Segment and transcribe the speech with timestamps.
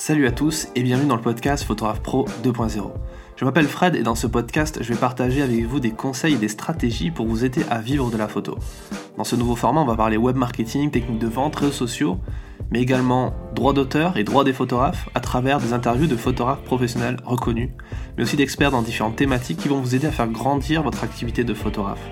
[0.00, 2.92] Salut à tous et bienvenue dans le podcast Photographe Pro 2.0.
[3.34, 6.38] Je m'appelle Fred et dans ce podcast, je vais partager avec vous des conseils et
[6.38, 8.56] des stratégies pour vous aider à vivre de la photo.
[9.16, 12.20] Dans ce nouveau format, on va parler web marketing, techniques de vente, réseaux sociaux,
[12.70, 17.16] mais également droit d'auteur et droit des photographes à travers des interviews de photographes professionnels
[17.24, 17.70] reconnus,
[18.16, 21.42] mais aussi d'experts dans différentes thématiques qui vont vous aider à faire grandir votre activité
[21.42, 22.06] de photographe.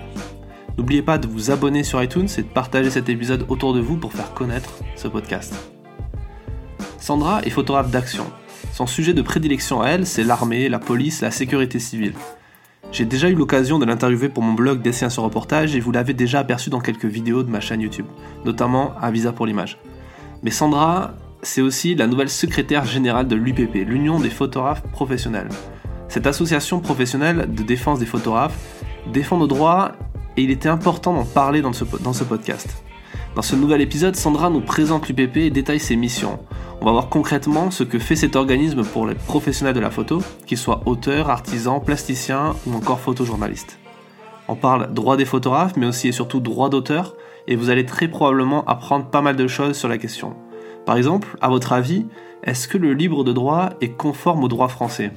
[0.77, 3.95] N'oubliez pas de vous abonner sur iTunes et de partager cet épisode autour de vous
[3.95, 5.76] pour faire connaître ce podcast.
[6.99, 8.25] Sandra est photographe d'action.
[8.73, 12.13] Son sujet de prédilection à elle, c'est l'armée, la police, la sécurité civile.
[12.91, 16.13] J'ai déjà eu l'occasion de l'interviewer pour mon blog Dessin sur reportage et vous l'avez
[16.13, 18.05] déjà aperçu dans quelques vidéos de ma chaîne YouTube,
[18.45, 19.77] notamment à Visa pour l'image.
[20.41, 25.49] Mais Sandra, c'est aussi la nouvelle secrétaire générale de l'UPP, l'Union des photographes professionnels.
[26.07, 28.57] Cette association professionnelle de défense des photographes
[29.11, 29.91] défend nos droits
[30.37, 32.83] et il était important d'en parler dans ce, dans ce podcast.
[33.35, 36.39] Dans ce nouvel épisode, Sandra nous présente l'UPP et détaille ses missions.
[36.81, 40.21] On va voir concrètement ce que fait cet organisme pour les professionnels de la photo,
[40.45, 43.79] qu'ils soient auteurs, artisans, plasticiens ou encore photojournalistes.
[44.47, 47.15] On parle droit des photographes, mais aussi et surtout droit d'auteur,
[47.47, 50.35] et vous allez très probablement apprendre pas mal de choses sur la question.
[50.85, 52.05] Par exemple, à votre avis,
[52.43, 55.11] est-ce que le libre de droit est conforme au droit français?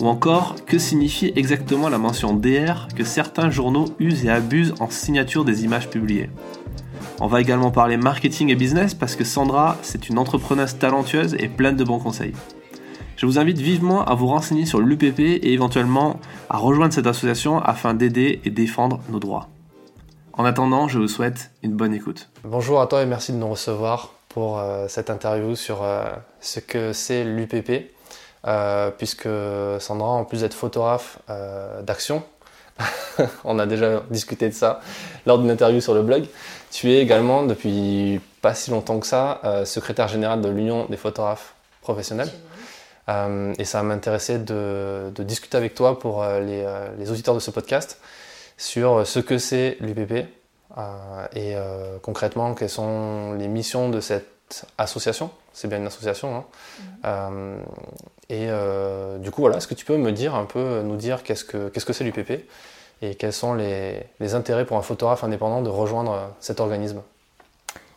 [0.00, 4.90] Ou encore, que signifie exactement la mention DR que certains journaux usent et abusent en
[4.90, 6.30] signature des images publiées?
[7.20, 11.48] On va également parler marketing et business parce que Sandra, c'est une entrepreneuse talentueuse et
[11.48, 12.32] pleine de bons conseils.
[13.16, 16.18] Je vous invite vivement à vous renseigner sur l'UPP et éventuellement
[16.50, 19.48] à rejoindre cette association afin d'aider et défendre nos droits.
[20.32, 22.28] En attendant, je vous souhaite une bonne écoute.
[22.42, 26.06] Bonjour à toi et merci de nous recevoir pour euh, cette interview sur euh,
[26.40, 27.94] ce que c'est l'UPP,
[28.48, 29.28] euh, puisque
[29.78, 31.20] Sandra, en plus d'être photographe
[31.82, 32.24] d'action,
[33.44, 34.80] on a déjà discuté de ça
[35.24, 36.26] lors d'une interview sur le blog.
[36.74, 40.96] Tu es également, depuis pas si longtemps que ça, euh, secrétaire général de l'Union des
[40.96, 42.28] photographes professionnels.
[43.08, 46.40] Euh, et ça m'intéressait de, de, discuter avec toi pour euh,
[46.98, 48.00] les, auditeurs de ce podcast
[48.58, 50.26] sur ce que c'est l'UPP
[51.36, 51.54] et
[52.02, 55.30] concrètement quelles sont les missions de cette association.
[55.52, 56.44] C'est bien une association.
[57.04, 57.58] Hein.
[58.30, 58.48] Et
[59.20, 61.70] du coup, voilà, est-ce que tu peux me dire un peu, nous dire qu'est-ce que
[61.72, 62.48] c'est -ce que l'UPP
[63.04, 67.02] et quels sont les, intérêts pour un photographe indépendant de rejoindre cet organisme?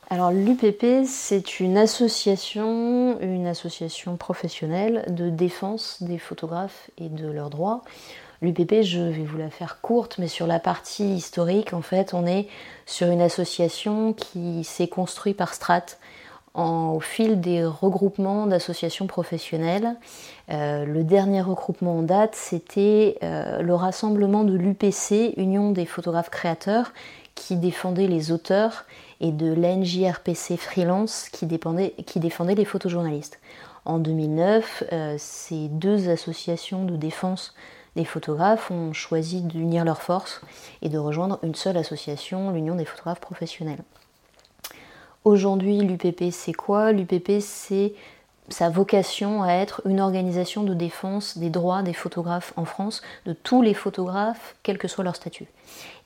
[0.09, 7.49] Alors l'UPP, c'est une association, une association professionnelle de défense des photographes et de leurs
[7.49, 7.81] droits.
[8.41, 12.25] L'UPP, je vais vous la faire courte, mais sur la partie historique, en fait, on
[12.25, 12.47] est
[12.85, 15.99] sur une association qui s'est construite par strates
[16.63, 19.95] au fil des regroupements d'associations professionnelles.
[20.49, 26.31] Euh, le dernier regroupement en date, c'était euh, le rassemblement de l'UPC, Union des photographes
[26.31, 26.93] créateurs,
[27.35, 28.85] qui défendait les auteurs,
[29.21, 33.39] et de l'NJRPC Freelance, qui, défendait les photojournalistes.
[33.85, 37.53] En 2009, euh, ces deux associations de défense
[37.95, 40.41] des photographes ont choisi d'unir leurs forces
[40.81, 43.83] et de rejoindre une seule association, l'Union des photographes professionnels.
[45.27, 46.93] Aujourd'hui, l'UPP, c'est quoi?
[46.93, 47.91] L'UPP, c'est
[48.47, 53.33] sa vocation à être une organisation de défense des droits des photographes en France, de
[53.33, 55.47] tous les photographes, quel que soit leur statut.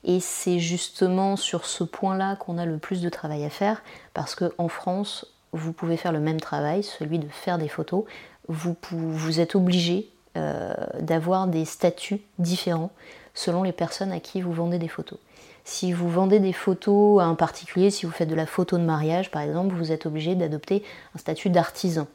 [0.02, 4.34] Et c'est justement sur ce point-là qu'on a le plus de travail à faire, parce
[4.34, 8.02] qu'en France, vous pouvez faire le même travail, celui de faire des photos.
[8.48, 12.90] Vous, êtes obligé euh, d'avoir des statuts différents
[13.34, 15.20] selon les personnes à qui vous vendez des photos.
[15.64, 18.84] Si vous vendez des photos à un particulier, si vous faites de la photo de
[18.84, 20.82] mariage par exemple, vous êtes obligé d'adopter
[21.14, 22.06] un statut d'artisan.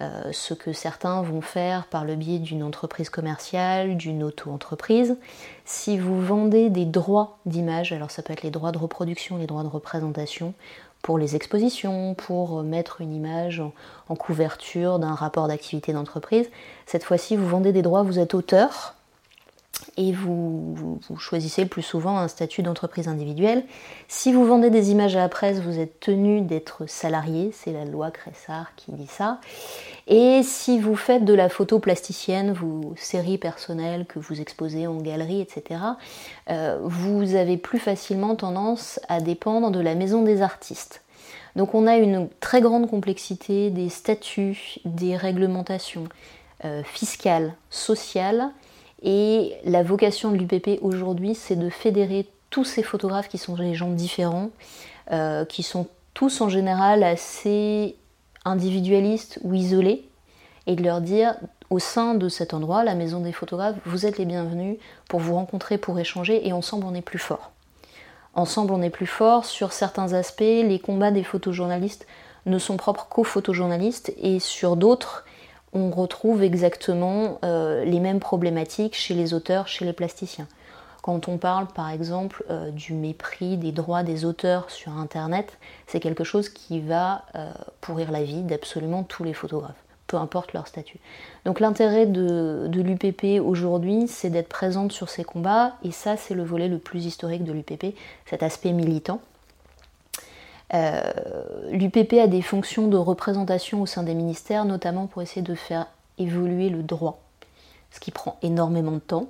[0.00, 5.16] Euh, ce que certains vont faire par le biais d'une entreprise commerciale, d'une auto-entreprise.
[5.64, 9.48] Si vous vendez des droits d'image, alors ça peut être les droits de reproduction, les
[9.48, 10.54] droits de représentation,
[11.02, 13.60] pour les expositions, pour mettre une image
[14.08, 16.48] en couverture d'un rapport d'activité d'entreprise,
[16.86, 18.94] cette fois-ci vous vendez des droits, vous êtes auteur,
[19.96, 23.64] et vous, choisissez le plus souvent un statut d'entreprise individuelle.
[24.06, 27.84] Si vous vendez des images à la presse, vous êtes tenu d'être salarié, c'est la
[27.84, 29.40] loi Cressard qui dit ça.
[30.06, 34.96] Et si vous faites de la photo plasticienne, vos séries personnelles que vous exposez en
[34.98, 35.80] galerie, etc.,
[36.48, 41.02] euh, vous avez plus facilement tendance à dépendre de la maison des artistes.
[41.56, 46.04] Donc on a une très grande complexité des statuts, des réglementations
[46.64, 48.50] euh, fiscales, sociales,
[49.02, 53.74] et la vocation de l'UPP aujourd'hui, c'est de fédérer tous ces photographes qui sont des
[53.74, 54.50] gens différents,
[55.12, 57.96] euh, qui sont tous en général assez
[58.44, 60.08] individualistes ou isolés,
[60.66, 61.36] et de leur dire
[61.70, 64.78] au sein de cet endroit, la maison des photographes, vous êtes les bienvenus
[65.08, 67.52] pour vous rencontrer, pour échanger, et ensemble on est plus fort.
[68.34, 72.06] Ensemble on est plus fort sur certains aspects, les combats des photojournalistes
[72.46, 75.24] ne sont propres qu'aux photojournalistes et sur d'autres,
[75.72, 80.48] on retrouve exactement euh, les mêmes problématiques chez les auteurs, chez les plasticiens.
[81.02, 86.00] Quand on parle par exemple euh, du mépris des droits des auteurs sur Internet, c'est
[86.00, 87.50] quelque chose qui va euh,
[87.80, 90.98] pourrir la vie d'absolument tous les photographes, peu importe leur statut.
[91.44, 96.34] Donc l'intérêt de, de l'UPP aujourd'hui, c'est d'être présente sur ces combats, et ça c'est
[96.34, 97.94] le volet le plus historique de l'UPP,
[98.26, 99.20] cet aspect militant.
[100.74, 101.02] Euh,
[101.70, 105.86] L'UPP a des fonctions de représentation au sein des ministères, notamment pour essayer de faire
[106.18, 107.20] évoluer le droit,
[107.90, 109.28] ce qui prend énormément de temps,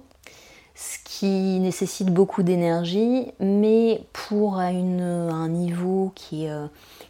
[0.74, 6.66] ce qui nécessite beaucoup d'énergie, mais pour un niveau qui est, euh,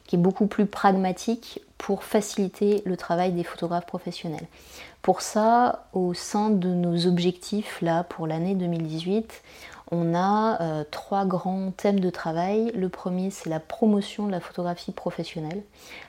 [0.06, 4.46] qui est, beaucoup plus pragmatique pour faciliter le travail des photographes professionnels.
[5.02, 9.42] Pour ça, au sein de nos objectifs là pour l'année 2018,
[9.90, 12.70] on a euh, trois grands thèmes de travail.
[12.74, 15.62] Le premier, c'est la promotion de la photographie professionnelle,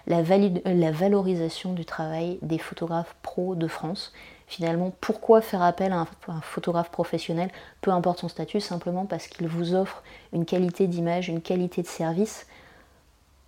[0.08, 4.12] la, valorisation du travail des photographes pros de France.
[4.48, 9.48] Finalement, pourquoi faire appel à un, photographe professionnel, peu importe son statut, simplement parce qu'il
[9.48, 10.04] vous offre
[10.34, 12.48] une qualité d'image, une qualité de service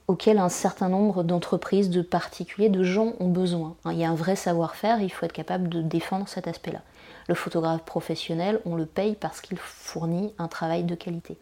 [0.08, 3.76] auquel un certain nombre d'entreprises, de particuliers, de gens ont besoin.
[3.86, 6.82] Il y a un vrai savoir-faire il faut être capable de défendre cet aspect-là.
[7.28, 11.38] Le photographe professionnel, on le paye parce qu'il fournit un travail de qualité.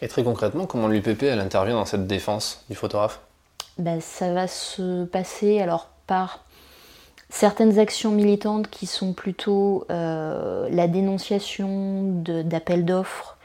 [0.00, 3.20] Et très concrètement, comment l'UPP elle intervient dans cette défense du photographe?
[3.78, 6.44] Ben, Ça va se passer alors par
[7.30, 13.36] certaines actions militantes qui sont plutôt euh, la dénonciation d'appels d'offres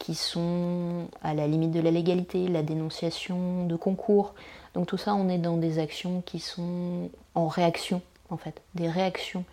[0.00, 4.34] qui sont à la limite de la légalité, la dénonciation de concours.
[4.74, 8.00] Donc tout ça, on est dans des actions qui sont en réaction,
[8.30, 9.44] en fait, des réactions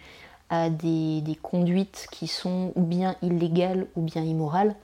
[0.49, 4.75] à des, conduites qui sont ou bien illégales ou bien immorales.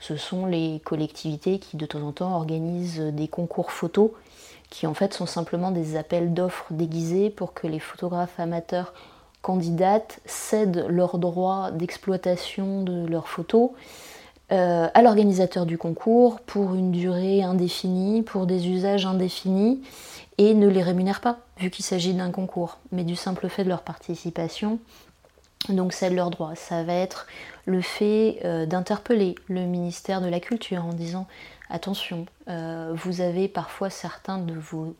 [0.00, 4.10] Ce sont les collectivités qui de temps en temps organisent des concours photos
[4.70, 8.94] qui en fait sont simplement des appels d'offres déguisés pour que les photographes amateurs
[9.42, 13.70] candidates cèdent leurs droits d'exploitation de leurs photos
[14.52, 19.82] euh, à l'organisateur du concours pour une durée indéfinie, pour des usages indéfinis,
[20.36, 23.68] et ne les rémunèrent pas, vu qu'il s'agit d'un concours, mais du simple fait de
[23.68, 24.78] leur participation,
[25.68, 26.54] donc c'est de leur droit.
[26.54, 27.26] Ça va être
[27.66, 31.26] le fait euh, d'interpeller le ministère de la Culture en disant
[31.70, 34.94] attention, euh, vous avez parfois certains de vos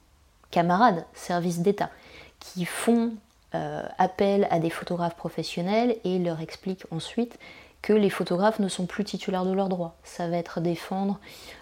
[0.50, 1.90] camarades, services d'État,
[2.38, 3.12] qui font
[3.54, 7.38] euh, appel à des photographes professionnels et leur expliquent ensuite
[7.82, 9.96] que les photographes ne sont plus titulaires de leurs droits.
[10.04, 11.18] Ça va être défendre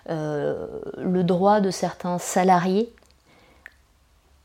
[0.07, 2.93] le droit de certains salariés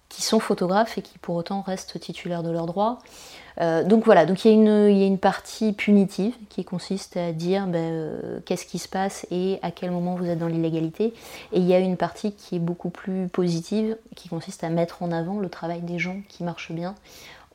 [0.08, 3.00] qui sont photographes et qui pour autant restent titulaires de leurs droits.
[3.62, 7.78] Euh, donc voilà, donc il y, a une, partie punitive qui consiste à dire ben,
[7.78, 11.14] euh, qu'est-ce qui se passe et à quel moment vous êtes dans l'illégalité.
[11.54, 15.04] Et il y a une partie qui est beaucoup plus positive, qui consiste à mettre
[15.04, 16.96] en avant le travail des gens qui marchent bien.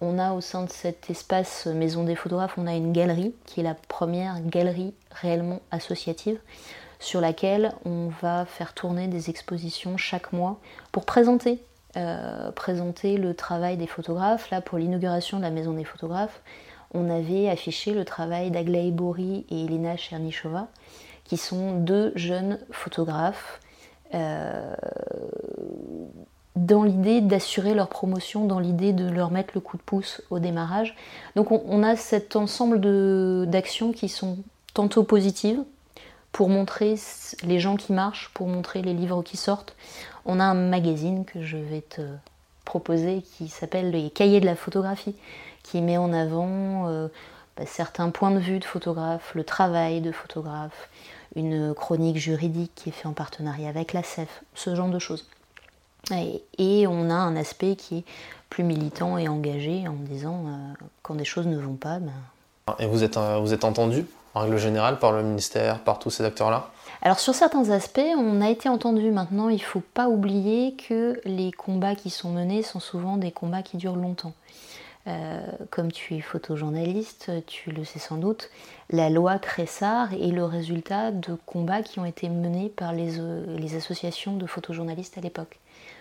[0.00, 3.60] On a au sein de cet espace Maison des photographes, on a une galerie qui
[3.60, 6.38] est la première galerie réellement associative
[6.98, 10.58] sur laquelle on va faire tourner des expositions chaque mois
[10.92, 11.62] pour présenter
[11.96, 14.50] euh, présenter le travail des photographes.
[14.50, 16.40] Là, pour l'inauguration de la Maison des photographes,
[16.92, 20.68] on avait affiché le travail d'Aglaé Bory et Elena Chernichova,
[21.24, 23.60] qui sont deux jeunes photographes,
[24.14, 24.74] euh,
[26.56, 30.38] dans l'idée d'assurer leur promotion, dans l'idée de leur mettre le coup de pouce au
[30.38, 30.96] démarrage.
[31.36, 32.80] Donc on, a cet ensemble
[33.46, 34.38] d'actions qui sont
[34.74, 35.62] tantôt positives,
[36.32, 36.94] pour montrer
[37.42, 39.74] les gens qui marchent, pour montrer les livres qui sortent,
[40.24, 42.02] on a un magazine que je vais te
[42.64, 45.14] proposer qui s'appelle Les Cahiers de la photographie,
[45.62, 47.08] qui met en avant euh,
[47.56, 50.88] bah, certains points de vue de photographes, le travail de photographe,
[51.36, 55.26] une chronique juridique qui est faite en partenariat avec la CEF, ce genre de choses.
[56.58, 58.04] Et, on a un aspect qui est
[58.48, 61.98] plus militant et engagé en disant euh, quand des choses ne vont pas.
[61.98, 62.12] Ben...
[62.78, 66.70] Et euh, vous êtes entendu en règle générale par le ministère, par tous ces acteurs-là?
[67.02, 69.10] Alors sur certains aspects, on a été entendu.
[69.10, 73.32] Maintenant, il ne faut pas oublier que les combats qui sont menés sont souvent des
[73.32, 74.34] combats qui durent longtemps.
[75.06, 75.40] Euh,
[75.70, 78.50] comme tu es photojournaliste, tu le sais sans doute,
[78.90, 83.76] la loi Cressard est le résultat de combats qui ont été menés par les, euh,
[83.78, 85.58] associations de photojournalistes à l'époque.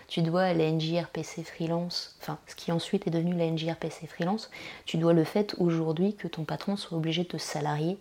[0.10, 4.52] Tu dois la NJRPC Freelance, enfin ce qui ensuite est devenu la NJRPC Freelance,
[4.86, 7.98] tu dois le fait aujourd'hui que ton patron soit obligé de te salarier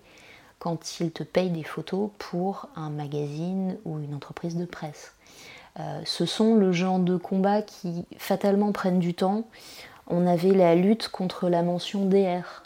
[0.59, 5.13] quand il te paye des photos pour un magazine ou une entreprise de presse.
[5.79, 9.45] Euh, ce sont le genre de combats qui fatalement prennent du temps.
[10.09, 12.65] On avait la lutte contre la mention DR.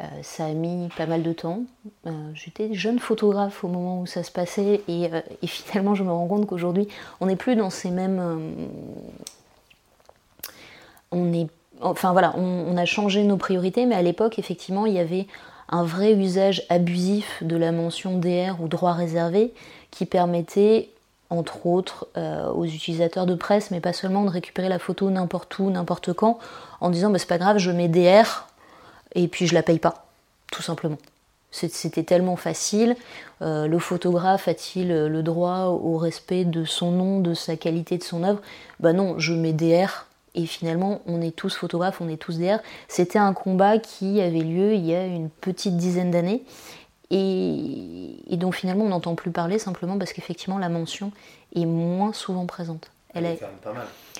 [0.00, 1.62] Euh, ça a mis pas mal de temps.
[2.06, 5.10] Euh, j'étais jeune photographe au moment où ça se passait et,
[5.42, 6.88] et finalement je me rends compte qu'aujourd'hui
[7.20, 8.68] on n'est plus dans ces mêmes
[11.12, 11.48] on est,
[11.80, 15.26] enfin voilà, on, a changé nos priorités, mais à l'époque, effectivement, il y avait
[15.70, 19.54] un vrai usage abusif de la mention DR ou droit réservé
[19.90, 20.90] qui permettait,
[21.30, 25.58] entre autres, euh, aux utilisateurs de presse, mais pas seulement, de récupérer la photo n'importe
[25.58, 26.38] où, n'importe quand,
[26.80, 28.48] en disant bah, c'est pas grave, je mets DR
[29.14, 30.06] et puis je la paye pas,
[30.52, 30.98] tout simplement.
[31.52, 32.94] C'était tellement facile.
[33.42, 38.04] Euh, le photographe a-t-il le droit au respect de son nom, de sa qualité, de
[38.04, 38.40] son œuvre?
[38.78, 42.58] Bah non, je mets DR et finalement, on est tous photographes, on est tous DR.
[42.88, 46.44] C'était un combat qui avait lieu il y a une petite dizaine d'années
[47.10, 51.10] et, dont finalement on n'entend plus parler simplement parce qu'effectivement la mention
[51.54, 52.90] est moins souvent présente.
[53.12, 53.38] Elle,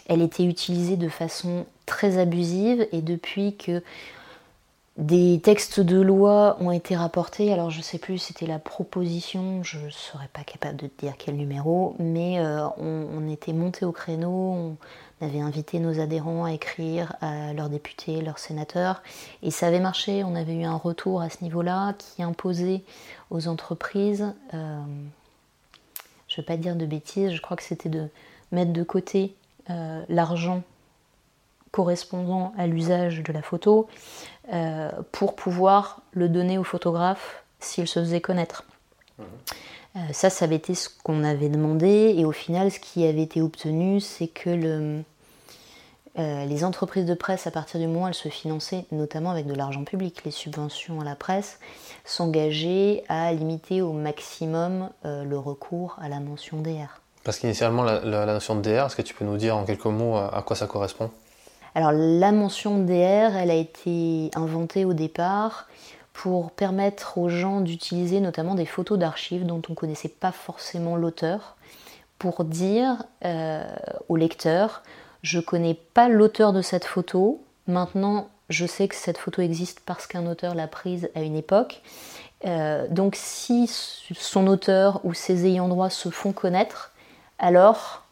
[0.09, 3.83] elle était utilisée de façon très abusive et depuis que
[4.97, 9.63] des textes de loi ont été rapportés, alors je ne sais plus, c'était la proposition,
[9.63, 13.85] je ne serais pas capable de te dire quel numéro, mais euh, on, était monté
[13.85, 14.77] au créneau, on
[15.21, 19.03] avait invité nos adhérents à écrire à leurs députés, leurs sénateurs,
[19.43, 22.83] et ça avait marché, on avait eu un retour à ce niveau-là qui imposait
[23.31, 24.81] aux entreprises, euh,
[26.29, 28.09] je ne vais pas dire de bêtises, je crois que c'était de
[28.53, 29.35] mettre de côté
[29.69, 30.63] euh, l'argent
[31.71, 33.89] correspondant à l'usage de la photo
[34.53, 38.65] euh, pour pouvoir le donner au photographe s'il se faisait connaître.
[39.97, 42.15] Euh, ça, ça avait été ce qu'on avait demandé.
[42.17, 45.03] Et au final, ce qui avait été obtenu, c'est que le,
[46.19, 49.47] euh, les entreprises de presse, à partir du moment où elles se finançaient, notamment avec
[49.47, 51.59] de l'argent public, les subventions à la presse,
[52.05, 57.01] s'engageaient à limiter au maximum le recours à la mention DR.
[57.23, 59.85] Parce qu'initialement, la, la, notion de DR, est-ce que tu peux nous dire en quelques
[59.85, 61.11] mots à quoi ça correspond?
[61.75, 65.69] Alors la mention DR, elle a été inventée au départ
[66.13, 70.97] pour permettre aux gens d'utiliser notamment des photos d'archives dont on ne connaissait pas forcément
[70.97, 71.57] l'auteur,
[72.19, 73.65] pour dire euh,
[74.09, 74.83] au lecteur,
[75.23, 80.07] je connais pas l'auteur de cette photo, maintenant je sais que cette photo existe parce
[80.07, 81.83] qu'un auteur l'a prise à une époque.
[82.47, 86.93] Euh, donc si son auteur ou ses ayants droit se font connaître,
[87.39, 88.05] alors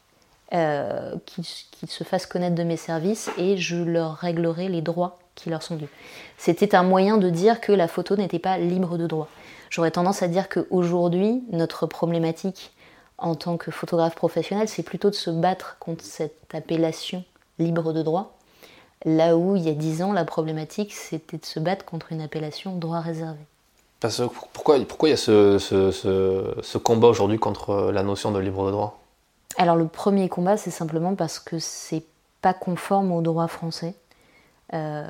[0.54, 1.44] euh, qu'ils
[1.88, 5.76] se fassent connaître de mes services et je leur réglerai les droits qui leur sont
[5.76, 5.88] dus.
[6.36, 9.28] C'était un moyen de dire que la photo n'était pas libre de droit.
[9.70, 12.72] J'aurais tendance à dire qu'aujourd'hui, notre problématique
[13.18, 17.24] en tant que photographe professionnel, c'est plutôt de se battre contre cette appellation
[17.58, 18.36] libre de droit,
[19.04, 22.20] là où il y a dix ans, la problématique, c'était de se battre contre une
[22.20, 23.40] appellation droit réservé.
[24.00, 24.22] Parce
[24.54, 28.70] pourquoi, pourquoi il y a ce, ce combat aujourd'hui contre la notion de libre de
[28.70, 29.00] droit?
[29.56, 32.04] Alors le premier combat, c'est simplement parce que c'est
[32.40, 33.94] pas conforme au droit français.
[34.74, 35.04] Euh,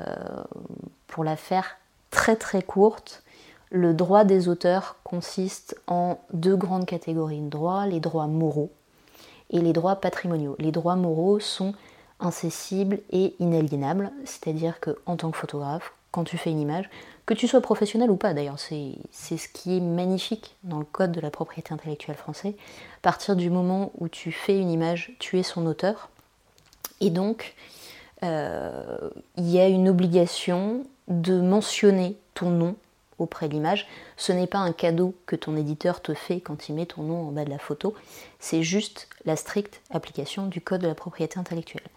[1.07, 1.77] pour la faire
[2.11, 3.23] très très courte,
[3.71, 8.71] le droit des auteurs consiste en deux grandes catégories de droits, les droits moraux
[9.51, 10.55] et les droits patrimoniaux.
[10.59, 11.73] Les droits moraux sont
[12.19, 16.89] incessibles et inaliénables, c'est-à-dire que en tant que photographe, quand tu fais une image,
[17.25, 18.97] que tu sois professionnel ou pas d'ailleurs, c'est
[19.37, 22.55] ce qui est magnifique dans le code de la propriété intellectuelle français.
[22.97, 26.09] À partir du moment où tu fais une image, tu es son auteur.
[27.01, 27.53] Et donc,
[28.23, 32.75] euh, il y a une obligation de mentionner ton nom
[33.19, 33.87] auprès de l'image.
[34.17, 37.27] Ce n'est pas un cadeau que ton éditeur te fait quand il met ton nom
[37.27, 37.93] en bas de la photo,
[38.39, 41.87] c'est juste la stricte application du code de la propriété intellectuelle.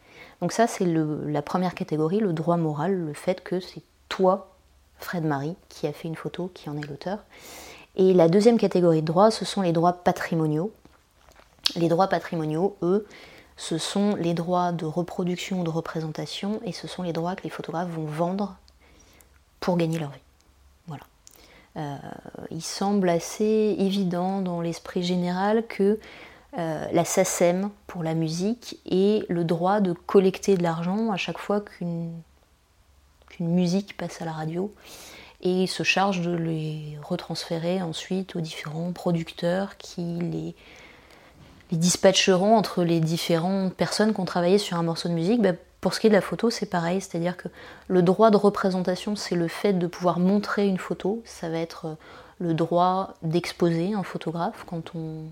[0.40, 4.52] Donc ça, c'est la première catégorie, le droit moral, le fait que c'est toi
[4.98, 7.18] Fred Marie, qui a fait une photo, qui en est l'auteur.
[7.96, 10.72] Et la deuxième catégorie de droits, ce sont les droits patrimoniaux.
[11.76, 13.06] Les droits patrimoniaux, eux,
[13.56, 17.44] ce sont les droits de reproduction ou de représentation, et ce sont les droits que
[17.44, 18.56] les photographes vont vendre
[19.60, 20.18] pour gagner leur vie.
[21.76, 21.96] Euh,
[22.50, 25.98] il semble assez évident dans l'esprit général que
[26.58, 31.38] euh, la SACEM pour la musique et le droit de collecter de l'argent à chaque
[31.38, 32.12] fois qu'une
[33.40, 34.72] musique passe à la radio
[35.40, 40.54] et se charge de les retransférer ensuite aux différents producteurs qui les,
[41.70, 45.40] les dispatcheront entre les différentes personnes qui ont travaillé sur un morceau de musique.
[45.40, 45.52] Bah,
[45.82, 47.48] pour ce qui est de la photo, c'est pareil, c'est-à-dire que
[47.88, 51.86] le droit de représentation, c'est le fait de pouvoir montrer une photo, ça va être
[51.86, 51.94] euh,
[52.38, 55.24] le droit d'exposer un photographe quand on,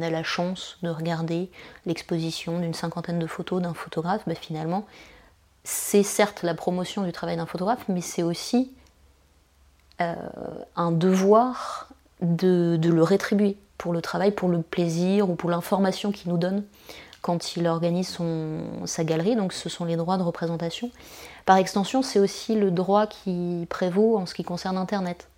[0.00, 1.50] a la chance de regarder
[1.84, 4.86] l'exposition d'une cinquantaine de photos d'un photographe, bah, finalement,
[5.64, 8.70] c'est certes la promotion du travail d'un photographe, mais c'est aussi
[10.00, 10.14] euh,
[10.76, 11.88] un devoir
[12.20, 16.62] de, le rétribuer pour le travail, pour le plaisir ou pour l'information qu'il nous donne
[17.22, 18.18] quand il organise
[18.84, 19.36] sa galerie.
[19.36, 20.90] Donc ce sont les droits de représentation.
[21.46, 25.28] Par extension, c'est aussi le droit qui prévaut en ce qui concerne Internet.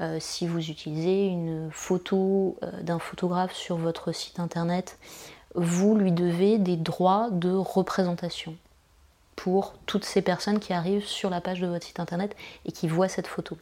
[0.00, 4.98] Euh, si vous utilisez une photo euh, d'un photographe sur votre site internet,
[5.54, 8.56] vous lui devez des droits de représentation
[9.36, 12.88] pour toutes ces personnes qui arrivent sur la page de votre site internet et qui
[12.88, 13.56] voient cette photo.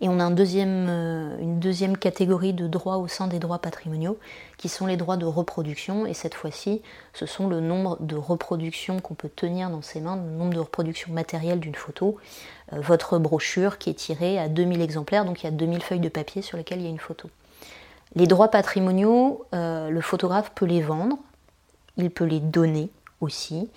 [0.00, 4.18] Et on a euh, une deuxième catégorie de droits au sein des droits patrimoniaux,
[4.58, 6.06] qui sont les droits de reproduction.
[6.06, 10.16] Et cette fois-ci, ce sont le nombre de reproductions qu'on peut tenir dans ses mains,
[10.16, 12.16] le nombre de reproductions matérielles d'une photo.
[12.72, 16.00] Euh, votre brochure qui est tirée à 2000 exemplaires, donc il y a 2000 feuilles
[16.00, 17.30] de papier sur lesquelles il y a une photo.
[18.14, 21.18] Les droits patrimoniaux, euh, le photographe peut les vendre,
[21.96, 22.90] il peut les donner
[23.24, 23.68] aussi.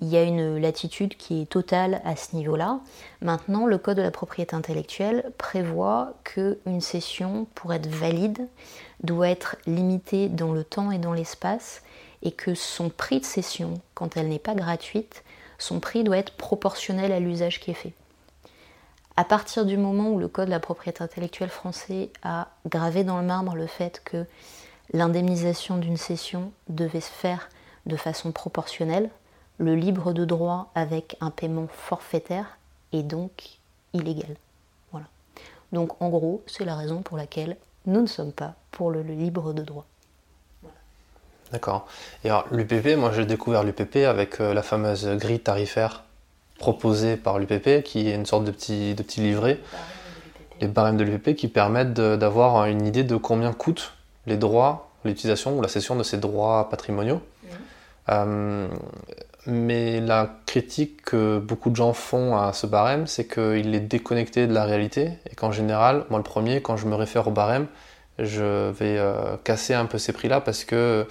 [0.00, 2.80] Il y a une latitude qui est totale à ce niveau-là.
[3.22, 8.46] Maintenant, le Code de la propriété intellectuelle prévoit qu'une cession, pour être valide,
[9.02, 11.82] doit être limitée dans le temps et dans l'espace
[12.22, 15.22] et que son prix de cession, quand elle n'est pas gratuite,
[15.58, 17.94] son prix doit être proportionnel à l'usage qui est fait.
[19.16, 23.18] À partir du moment où le Code de la propriété intellectuelle français a gravé dans
[23.18, 24.26] le marbre le fait que
[24.92, 27.48] l'indemnisation d'une cession devait se faire
[27.86, 29.10] de façon proportionnelle,
[29.58, 32.58] le libre de droit avec un paiement forfaitaire
[32.92, 33.58] est donc
[33.94, 34.36] illégal.
[34.92, 35.06] Voilà.
[35.72, 39.52] Donc en gros, c'est la raison pour laquelle nous ne sommes pas pour le, libre
[39.52, 39.86] de droit.
[41.52, 41.86] D'accord.
[42.24, 46.02] Et alors l'UPP, moi j'ai découvert l'UPP avec euh, la fameuse grille tarifaire
[46.58, 49.60] proposée par l'UPP, qui est une sorte de petit, de petit livret,
[50.60, 53.92] les barèmes de l'UPP qui permettent d'avoir une idée de combien coûtent
[54.26, 57.20] les droits, l'utilisation ou la cession de ces droits patrimoniaux.
[58.08, 58.68] Euh,
[59.46, 64.46] mais la critique que beaucoup de gens font à ce barème, c'est qu'il est déconnecté
[64.46, 67.66] de la réalité et qu'en général, moi le premier, quand je me réfère au barème,
[68.18, 71.06] je vais euh, casser un peu ces prix-là parce que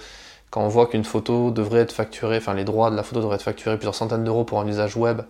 [0.50, 3.36] quand on voit qu'une photo devrait être facturée, enfin les droits de la photo devraient
[3.36, 5.22] être facturés plusieurs centaines d'euros pour un usage web,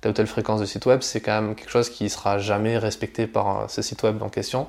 [0.00, 2.78] telle ou telle fréquence de site web, c'est quand même quelque chose qui sera jamais
[2.78, 4.68] respecté par euh, ce site web en question.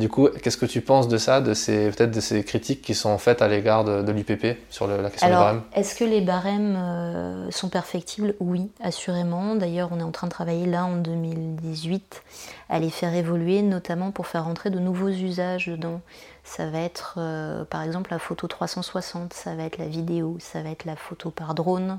[0.00, 2.94] Du coup, qu'est-ce que tu penses de ça, de ces peut-être de ces critiques qui
[2.94, 6.74] sont faites à l'égard de, l'UPP sur la question des barèmes Est-ce que les barèmes
[6.74, 8.34] euh, sont perfectibles?
[8.40, 9.56] Oui, assurément.
[9.56, 12.22] D'ailleurs, on est en train de travailler là en 2018
[12.70, 16.00] à les faire évoluer, notamment pour faire entrer de nouveaux usages dedans.
[16.44, 20.62] Ça va être euh, par exemple la photo 360, ça va être la vidéo, ça
[20.62, 21.98] va être la photo par drone.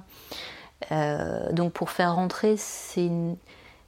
[0.92, 3.12] Euh, donc pour faire rentrer ces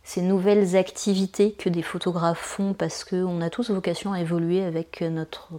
[0.04, 5.02] ces nouvelles activités que des photographes font parce qu'on a tous vocation à évoluer avec
[5.02, 5.50] notre,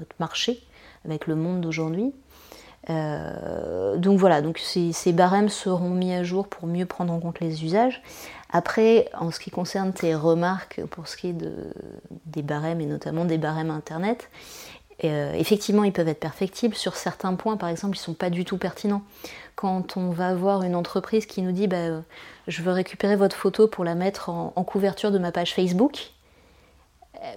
[0.00, 0.62] notre marché,
[1.04, 2.12] avec le monde d'aujourd'hui.
[2.88, 7.40] Euh, donc voilà, donc ces, barèmes seront mis à jour pour mieux prendre en compte
[7.40, 8.02] les usages.
[8.50, 11.52] Après, en ce qui concerne tes remarques pour ce qui est de,
[12.26, 14.30] des barèmes et notamment des barèmes internet,
[15.04, 16.74] euh, effectivement, ils peuvent être perfectibles.
[16.74, 19.02] Sur certains points, par exemple, ils ne sont pas du tout pertinents.
[19.54, 22.00] Quand on va voir une entreprise qui nous dit bah, euh,
[22.48, 26.10] Je veux récupérer votre photo pour la mettre en, couverture de ma page Facebook,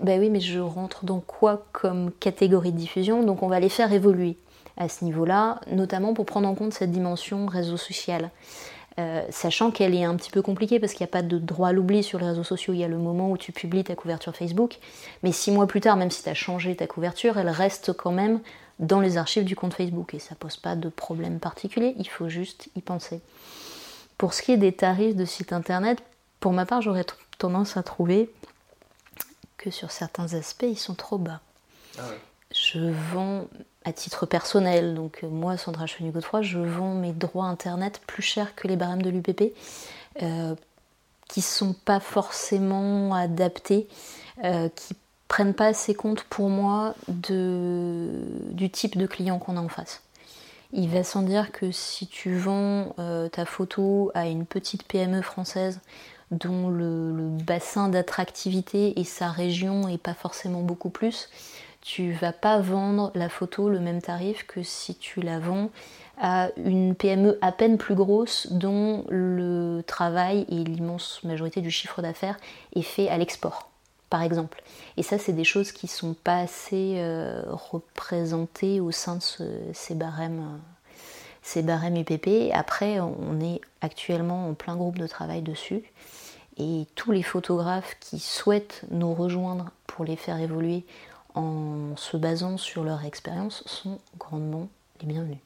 [0.01, 3.23] ben oui, mais je rentre dans quoi comme catégorie de diffusion?
[3.23, 4.37] Donc on va les faire évoluer
[4.75, 8.29] à ce niveau-là, notamment pour prendre en compte cette dimension réseau social.
[8.97, 11.69] Euh, sachant qu'elle est un petit peu compliquée parce qu'il n'y a pas de droit
[11.69, 12.73] à l'oubli sur les réseaux sociaux.
[12.73, 14.77] Il y a le moment où tu publies ta couverture Facebook,
[15.23, 18.11] mais six mois plus tard, même si tu as changé ta couverture, elle reste quand
[18.11, 18.41] même
[18.79, 22.29] dans les archives du compte Facebook et ça pose pas de problème particulier, il faut
[22.29, 23.21] juste y penser.
[24.17, 25.99] Pour ce qui est des tarifs de site internet,
[26.39, 27.05] pour ma part, j'aurais
[27.37, 28.29] tendance à trouver
[29.57, 31.41] que sur certains aspects, ils sont trop bas.
[31.97, 32.03] Ah
[32.51, 32.79] je
[33.13, 33.47] vends
[33.85, 38.55] à titre personnel, donc euh, moi, Sandra Chenu-Godefroy, je vends mes droits internet plus cher
[38.55, 39.53] que les barèmes de l'UPP,
[40.21, 40.55] euh,
[41.27, 43.87] qui sont pas forcément adaptés,
[44.43, 44.95] euh, qui
[45.27, 50.01] prennent pas assez compte pour moi du type de client qu'on a en face.
[50.73, 52.95] Il va sans dire que si tu vends
[53.31, 55.81] ta photo à une petite PME française
[56.31, 61.29] dont le, le bassin d'attractivité et sa région est pas forcément beaucoup plus,
[61.81, 65.69] tu vas pas vendre la photo le même tarif que si tu la vends
[66.19, 72.01] à une PME à peine plus grosse dont le travail et l'immense majorité du chiffre
[72.01, 72.37] d'affaires
[72.75, 73.69] est fait à l'export,
[74.09, 74.61] par exemple.
[74.97, 79.21] Et ça, c'est des choses qui sont pas assez euh, représentées au sein de
[79.73, 80.59] ces barèmes.
[81.41, 82.51] ces barèmes UPP.
[82.53, 85.83] Après, on est actuellement en plein groupe de travail dessus.
[86.57, 90.83] Et tous les photographes qui souhaitent nous rejoindre pour les faire évoluer
[91.35, 94.67] en se basant sur leur expérience, sont grandement
[95.01, 95.37] les bienvenus.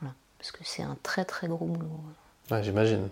[0.00, 0.14] Voilà.
[0.38, 1.88] Parce que c'est un très très gros boulot.
[2.50, 3.08] Ouais, j'imagine.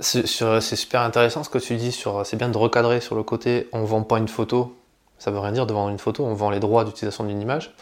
[0.00, 2.24] C'est super intéressant ce que tu dis sur.
[2.24, 4.76] C'est bien de recadrer sur le côté on vend pas une photo.
[5.18, 7.74] Ça veut rien dire de vendre une photo, on vend les droits d'utilisation d'une image,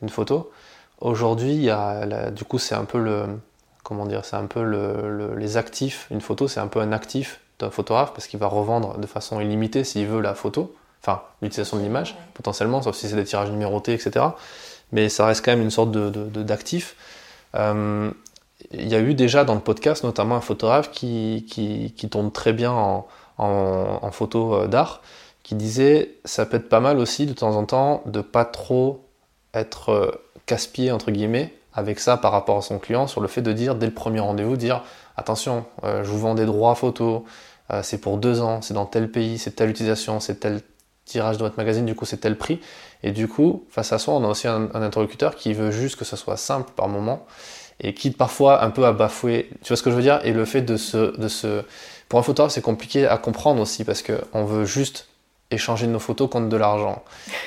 [0.00, 0.50] d'une photo.
[1.02, 1.68] Aujourd'hui,
[2.32, 3.26] du coup, c'est un peu le.
[3.82, 6.06] Comment dire C'est un peu le, les actifs.
[6.10, 9.40] Une photo, c'est un peu un actif d'un photographe parce qu'il va revendre de façon
[9.40, 10.74] illimitée s'il veut la photo
[11.06, 14.26] enfin l'utilisation de l'image potentiellement, sauf si c'est des tirages numérotés, etc.
[14.92, 16.96] Mais ça reste quand même une sorte d'actif.
[17.54, 18.10] De, de, euh,
[18.72, 22.32] il y a eu déjà dans le podcast notamment un photographe qui, qui, qui tourne
[22.32, 23.06] très bien en,
[23.38, 25.02] en, photo euh, d'art,
[25.42, 29.04] qui disait ça peut être pas mal aussi de temps en temps de pas trop
[29.54, 30.10] être euh,
[30.46, 33.74] casse-pied entre guillemets avec ça par rapport à son client sur le fait de dire
[33.74, 34.82] dès le premier rendez-vous dire
[35.18, 37.26] attention je vous vends des droits photo
[37.82, 40.62] c'est pour deux ans c'est dans tel pays c'est telle utilisation c'est tel
[41.06, 42.60] tirage de votre magazine du coup c'est tel prix.
[43.02, 45.96] Et du coup face à soi on a aussi un, un interlocuteur qui veut juste
[45.96, 47.26] que ça soit simple par moment
[47.80, 50.20] et quitte parfois un peu à bafouer, tu vois ce que je veux dire?
[50.24, 51.62] Et le fait de se, de se...
[52.08, 55.08] Pour un photographe, c'est compliqué à comprendre aussi parce qu'on veut juste
[55.50, 57.02] échanger nos photos contre de l'argent.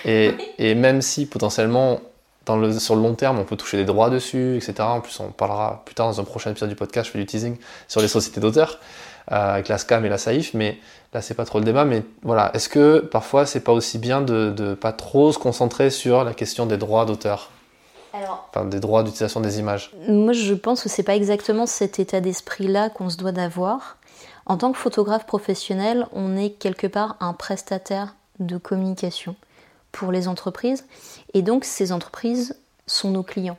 [0.05, 1.99] Et, et, même si potentiellement,
[2.45, 4.75] dans le, sur le long terme, on peut toucher des droits dessus, etc.
[4.79, 7.25] En plus, on parlera plus tard dans un prochain épisode du podcast, je fais du
[7.25, 8.79] teasing sur les sociétés d'auteurs,
[9.29, 10.77] avec la SCAM et la SAIF, mais
[11.13, 11.85] là, c'est pas trop le débat.
[11.85, 15.89] Mais voilà, est-ce que parfois, c'est pas aussi bien de, de pas trop se concentrer
[15.89, 17.51] sur la question des droits d'auteur?
[18.13, 22.21] Enfin, des droits d'utilisation des images Moi, je pense que c'est pas exactement cet état
[22.21, 23.97] d'esprit-là qu'on se doit d'avoir.
[24.47, 29.35] En tant que photographe professionnel, on est quelque part un prestataire de communication
[29.91, 30.85] pour les entreprises.
[31.35, 32.55] Et donc, ces entreprises
[32.87, 33.57] sont nos clients.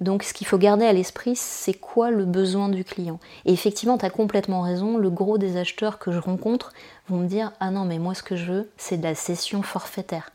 [0.00, 3.20] Donc, ce qu'il faut garder à l'esprit, c'est quoi le besoin du client.
[3.44, 4.96] Et effectivement, tu as complètement raison.
[4.96, 6.72] Le gros des acheteurs que je rencontre
[7.08, 9.62] vont me dire Ah non, mais moi, ce que je veux, c'est de la session
[9.62, 10.30] forfaitaire.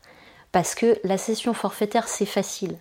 [0.52, 2.78] Parce que la session forfaitaire, c'est facile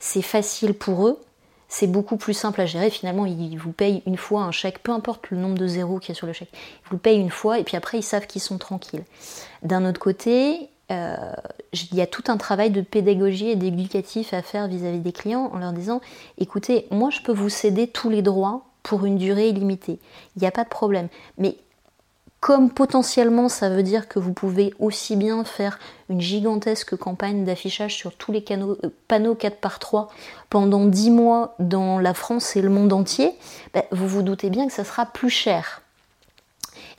[0.00, 1.20] c'est facile pour eux,
[1.68, 2.90] c'est beaucoup plus simple à gérer.
[2.90, 6.08] Finalement, ils vous payent une fois un chèque, peu importe le nombre de zéros qu'il
[6.08, 6.50] y a sur le chèque.
[6.52, 9.04] Ils vous payent une fois et puis après, ils savent qu'ils sont tranquilles.
[9.62, 11.16] D'un autre côté, euh,
[11.72, 15.50] il y a tout un travail de pédagogie et d'éducatif à faire vis-à-vis des clients
[15.52, 16.00] en leur disant
[16.38, 19.98] écoutez, moi je peux vous céder tous les droits pour une durée illimitée.
[20.36, 21.08] Il n'y a pas de problème.
[21.38, 21.56] Mais
[22.40, 27.94] comme potentiellement ça veut dire que vous pouvez aussi bien faire une gigantesque campagne d'affichage
[27.94, 28.74] sur tous les euh,
[29.06, 30.08] panneaux 4 par 3
[30.48, 33.32] pendant 10 mois dans la France et le monde entier,
[33.74, 35.82] ben, vous vous doutez bien que ça sera plus cher.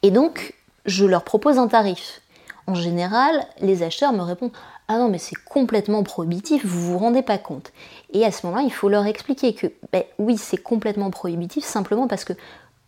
[0.04, 0.54] Et donc,
[0.86, 2.21] je leur propose un tarif.
[2.68, 4.52] En général, les acheteurs me répondent
[4.88, 7.72] Ah non, mais c'est complètement prohibitif, vous vous rendez pas compte.
[8.14, 12.08] Et à ce moment-là, il faut leur expliquer que ben, oui, c'est complètement prohibitif, simplement
[12.08, 12.34] parce que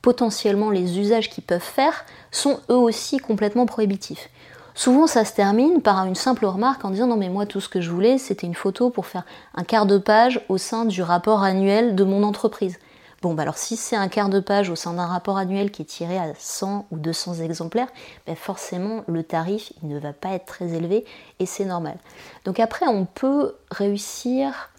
[0.01, 4.29] potentiellement les usages qu'ils peuvent faire sont eux aussi complètement prohibitifs.
[4.75, 7.69] Souvent ça se termine par une simple remarque en disant non mais moi tout ce
[7.69, 9.23] que je voulais c'était une photo pour faire
[9.55, 12.79] un quart de page au sein du rapport annuel de mon entreprise.
[13.23, 15.81] Bon bah alors si c'est un quart de page au sein d'un rapport annuel qui
[15.81, 17.87] est tiré à 100 ou 200 exemplaires,
[18.27, 21.05] ben forcément le tarif il ne va pas être très élevé
[21.39, 21.95] et c'est normal.
[22.43, 24.71] Donc après on peut réussir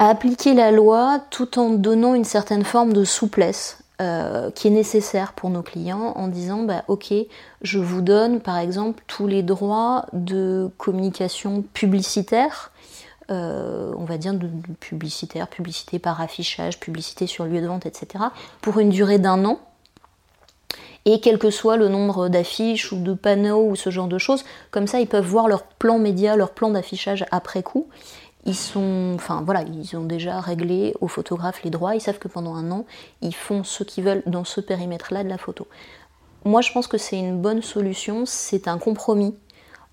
[0.00, 4.72] à appliquer la loi tout en donnant une certaine forme de souplesse euh, qui est
[4.72, 7.14] nécessaire pour nos clients en disant bah, ok
[7.60, 12.71] je vous donne par exemple tous les droits de communication publicitaire
[13.30, 14.48] euh, on va dire de,
[14.80, 18.24] publicitaire publicité par affichage publicité sur lieu de vente etc
[18.60, 19.60] pour une durée d'un an
[21.04, 24.44] et quel que soit le nombre d'affiches ou de panneaux ou ce genre de choses,
[24.70, 27.88] comme ça ils peuvent voir leur plan média, leur plan d'affichage après coup
[28.44, 31.94] ils sont, enfin voilà, ils ont déjà réglé aux photographes les droits.
[31.94, 32.86] Ils savent que pendant un an,
[33.20, 35.68] ils font ce qu'ils veulent dans ce périmètre-là de la photo.
[36.44, 38.26] Moi, je pense que c'est une bonne solution.
[38.26, 39.36] C'est un compromis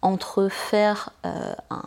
[0.01, 1.83] entre faire euh, un,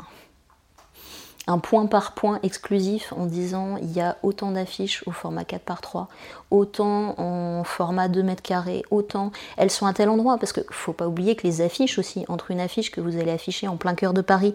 [1.46, 5.62] un point par point exclusif en disant il y a autant d'affiches au format 4
[5.62, 6.08] par 3
[6.50, 10.92] autant en format 2 mètres carrés, autant elles sont à tel endroit parce qu'il faut
[10.92, 13.94] pas oublier que les affiches aussi, entre une affiche que vous allez afficher en plein
[13.94, 14.54] cœur de Paris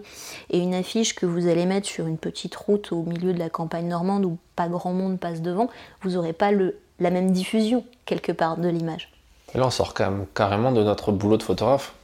[0.50, 3.50] et une affiche que vous allez mettre sur une petite route au milieu de la
[3.50, 5.68] campagne normande où pas grand monde passe devant,
[6.02, 9.12] vous n'aurez pas la même diffusion quelque part de l'image.
[9.54, 9.94] Là on sort
[10.34, 11.94] carrément de notre boulot de photographe.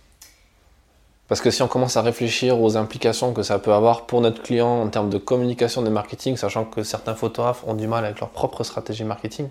[1.29, 4.43] Parce que si on commence à réfléchir aux implications que ça peut avoir pour notre
[4.43, 8.21] client en termes de communication, de marketing, sachant que certains photographes ont du mal avec
[8.21, 9.49] leur propre stratégie marketing,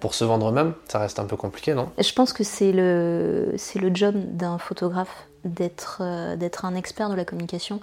[0.00, 1.90] pour se vendre eux-mêmes, ça reste un peu compliqué, non?
[1.96, 7.14] Je pense que c'est le, le job d'un photographe d'être, euh, d'être un expert de
[7.14, 7.80] la communication.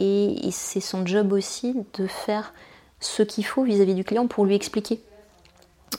[0.00, 2.52] Et, c'est son job aussi de faire
[3.00, 5.00] ce qu'il faut vis-à-vis du client pour lui expliquer.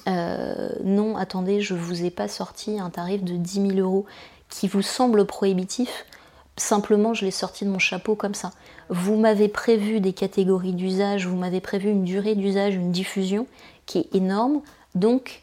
[0.07, 4.05] Euh, non, attendez, je vous ai pas sorti un tarif de 10 000 euros
[4.49, 6.05] qui vous semble prohibitif
[6.55, 8.51] Simplement, je l'ai sorti de mon chapeau comme ça.
[8.89, 13.47] Vous m'avez prévu des catégories d'usage, vous m'avez prévu une durée d'usage, une diffusion
[13.85, 14.61] qui est énorme.
[14.93, 15.41] Donc,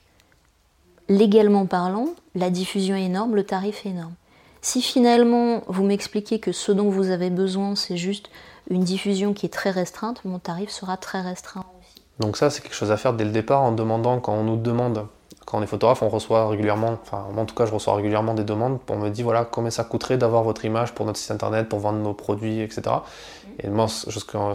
[1.09, 4.14] légalement parlant, la diffusion est énorme, le tarif est énorme.
[4.62, 8.31] Si finalement vous m'expliquez que ce dont vous avez besoin, c'est juste
[8.68, 12.03] une diffusion qui est très restreinte, mon tarif sera très restreint aussi.
[12.20, 14.57] Donc ça, c'est quelque chose à faire dès le départ en demandant, quand on nous
[14.57, 15.07] demande
[15.46, 18.35] quand on est photographe, on reçoit régulièrement, enfin moi en tout cas je reçois régulièrement
[18.35, 21.31] des demandes pour me dire voilà combien ça coûterait d'avoir votre image pour notre site
[21.31, 22.83] internet, pour vendre nos produits, etc.
[23.59, 23.87] Et moi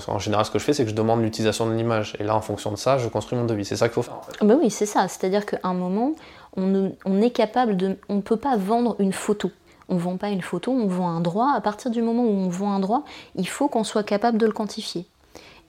[0.07, 2.35] en général ce que je fais c'est que je demande l'utilisation de l'image et là
[2.35, 3.65] en fonction de ça je construis mon devis.
[3.65, 4.15] C'est ça qu'il faut faire.
[4.15, 4.45] En fait.
[4.45, 6.13] bah oui c'est ça, c'est-à-dire qu'à un moment
[6.57, 9.51] on, on, est capable de, on ne peut pas vendre une photo.
[9.87, 11.51] On ne vend pas une photo, on vend un droit.
[11.55, 13.03] À partir du moment où on vend un droit,
[13.35, 15.05] il faut qu'on soit capable de le quantifier.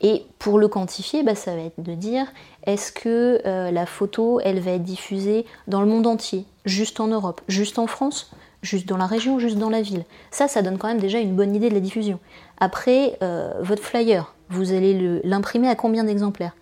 [0.00, 2.26] Et pour le quantifier, bah, ça va être de dire
[2.64, 7.06] est-ce que euh, la photo, elle va être diffusée dans le monde entier, juste en
[7.06, 8.30] Europe, juste en France,
[8.62, 10.04] juste dans la région, juste dans la ville?
[10.30, 12.20] Ça, ça donne quand même déjà une bonne idée de la diffusion.
[12.58, 16.54] Après, euh, votre flyer, vous allez l'imprimer à combien d'exemplaires?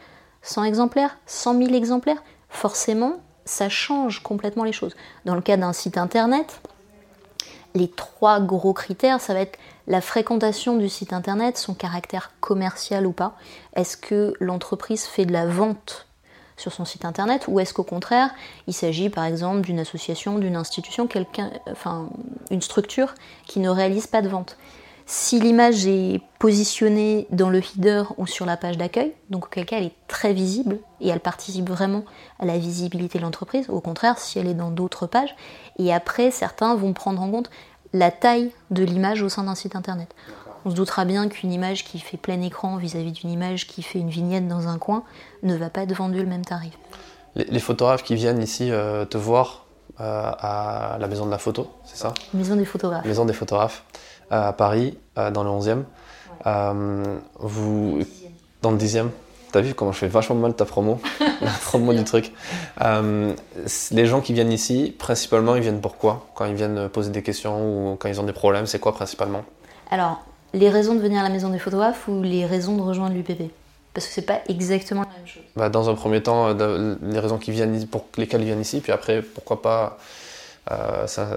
[0.43, 1.19] 100 exemplaires?
[1.27, 2.23] 100 000 exemplaires?
[2.49, 4.95] Forcément, ça change complètement les choses.
[5.25, 6.61] Dans le cas d'un site internet,
[7.75, 13.07] les trois gros critères, ça va être la fréquentation du site internet, son caractère commercial
[13.07, 13.37] ou pas.
[13.75, 16.07] Est-ce que l'entreprise fait de la vente
[16.57, 18.31] sur son site internet ou est-ce qu'au contraire,
[18.67, 22.09] il s'agit par exemple d'une association, d'une institution, quelqu'un, enfin
[22.51, 23.15] une structure
[23.47, 24.57] qui ne réalise pas de vente?
[25.07, 29.77] Si l'image est positionnée dans le header ou sur la page d'accueil, donc auquel cas
[29.77, 32.05] elle est très visible et elle participe vraiment
[32.39, 35.37] à la visibilité de l'entreprise, au contraire si elle est dans d'autres pages,
[35.79, 37.51] et après certains vont prendre en compte
[37.95, 40.15] la taille de l'image au sein d'un site internet.
[40.67, 44.01] On se doutera bien qu'une image qui fait plein écran vis-à-vis d'une image qui fait
[44.01, 45.05] une vignette dans un coin
[45.43, 46.77] ne va pas être vendue le même tarif.
[47.37, 49.67] Les, photographes qui viennent ici euh, te voir
[50.01, 52.15] euh, à la maison de la photo, c'est ça?
[52.33, 53.05] Maison des photographes.
[53.05, 53.85] Maison des photographes
[54.31, 55.83] à Paris, euh, dans le 11e.
[57.41, 58.01] vous,
[58.63, 59.09] dans le 10e
[59.55, 61.01] T'as vu comment je fais vachement mal ta promo
[61.41, 62.33] La promo du truc.
[62.81, 63.33] Euh,
[63.93, 67.93] les gens qui viennent ici, principalement, ils viennent pourquoi Quand ils viennent poser des questions
[67.93, 69.45] ou quand ils ont des problèmes, c'est quoi principalement?
[69.93, 73.15] Alors, les raisons de venir à la maison des photographes ou les raisons de rejoindre
[73.15, 73.49] l'UPP
[73.93, 75.45] Parce que c'est pas exactement la même chose.
[75.55, 78.81] Bah, dans un premier temps, euh, les raisons qui viennent, pour lesquelles ils viennent ici,
[78.81, 79.99] puis après, pourquoi pas
[80.71, 81.29] euh, ça,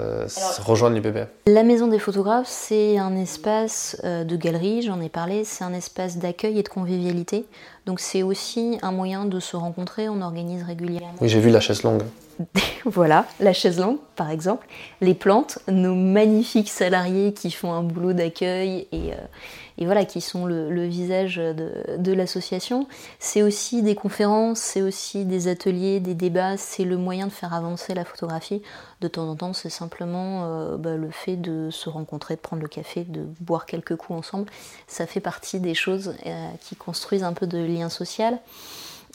[0.64, 5.44] rejoindre l'UPP La maison des photographes, c'est un espace euh, de galerie, j'en ai parlé,
[5.44, 7.46] c'est un espace d'accueil et de convivialité.
[7.86, 11.16] Donc c'est aussi un moyen de se rencontrer, on organise régulièrement.
[11.20, 12.04] Oui, j'ai vu la chaise longue.
[12.86, 14.68] voilà, la chaise longue par exemple,
[15.00, 20.48] les plantes, nos magnifiques salariés qui font un boulot d'accueil et, euh, voilà, qui sont
[20.48, 22.88] le, visage de, l'association.
[23.20, 27.54] C'est aussi des conférences, c'est aussi des ateliers, des débats, c'est le moyen de faire
[27.54, 28.64] avancer la photographie.
[29.02, 32.64] De temps en temps, c'est simplement euh, bah, le fait de se rencontrer, de prendre
[32.64, 34.50] le café, de boire quelques coups ensemble.
[34.88, 38.40] Ça fait partie des choses euh, qui construisent un peu de lien social.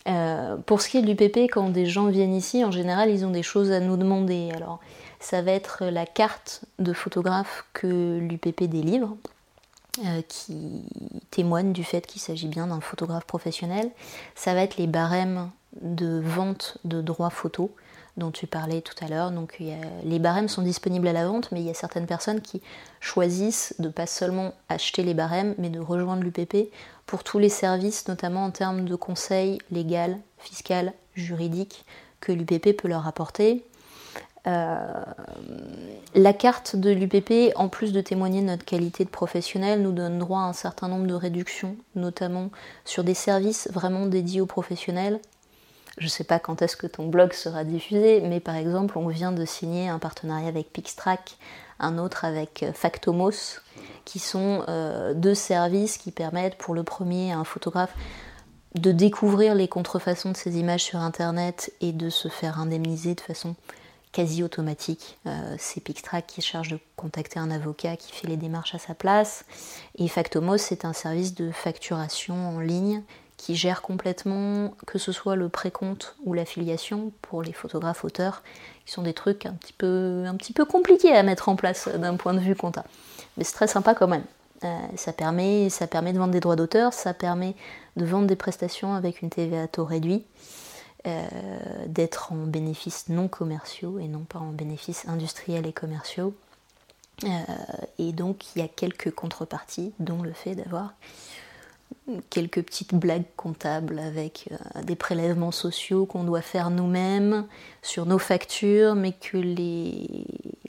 [0.09, 3.25] Euh, pour ce qui est de l'UPP, quand des gens viennent ici, en général, ils
[3.25, 4.51] ont des choses à nous demander.
[4.55, 4.81] Alors,
[5.21, 9.17] ça va être la carte de photographe que l'UPP délivre,
[10.05, 10.83] euh, qui
[11.31, 13.91] témoigne du fait qu'il s'agit bien d'un photographe professionnel.
[14.35, 17.71] Ça va être les barèmes de vente de droits photo
[18.17, 19.31] dont tu parlais tout à l'heure.
[19.31, 19.61] Donc
[20.05, 22.63] les barèmes sont disponibles à la vente, mais il y a certaines personnes qui
[23.01, 26.71] choisissent de pas seulement acheter les barèmes, mais de rejoindre l'UPP
[27.07, 31.85] pour tous les services, notamment en termes de conseils légal, fiscal, juridique,
[32.21, 33.65] que l'UPP peut leur apporter.
[34.47, 34.77] Euh,
[36.15, 40.19] la carte de l'UPP, en plus de témoigner de notre qualité de professionnel, nous donne
[40.19, 42.51] droit à un certain nombre de réductions, notamment
[42.85, 45.21] sur des services vraiment dédiés aux professionnels,
[45.99, 49.09] je ne sais pas quand est-ce que ton blog sera diffusé, mais par exemple, on
[49.09, 51.37] vient de signer un partenariat avec Pixtrack,
[51.79, 53.61] un autre avec euh, Factomos,
[54.05, 57.95] qui sont euh, deux services qui permettent pour le premier à un photographe
[58.75, 63.21] de découvrir les contrefaçons de ses images sur Internet et de se faire indemniser de
[63.21, 63.55] façon
[64.13, 65.19] quasi automatique.
[65.27, 68.95] Euh, c'est Pixtrack qui charge de contacter un avocat qui fait les démarches à sa
[68.95, 69.45] place.
[69.97, 73.03] Et Factomos, c'est un service de facturation en ligne
[73.43, 78.45] qui gère complètement que ce soit le précompte ou l'affiliation pour les photographes auteurs,
[78.87, 81.89] qui sont des trucs un petit peu, un petit peu compliqués à mettre en place
[81.89, 82.89] d'un point de vue comptable.
[83.37, 84.23] Mais c'est très sympa quand même.
[84.63, 87.57] Euh, ça, permet, ça permet de vendre des droits d'auteur, ça permet
[87.97, 90.25] de vendre des prestations avec une TVA à taux réduit,
[91.09, 91.27] euh,
[91.89, 96.33] d'être en bénéfices non commerciaux et non pas en bénéfices industriels et commerciaux.
[97.25, 97.29] Euh,
[97.99, 100.93] et donc il y a quelques contreparties, dont le fait d'avoir
[102.31, 107.47] quelques petites blagues comptables avec euh, des prélèvements sociaux qu'on doit faire nous-mêmes
[107.83, 110.27] sur nos factures, mais que les,